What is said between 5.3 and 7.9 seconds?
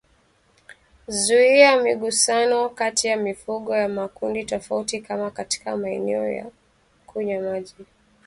katika maeneo ya kunywa maji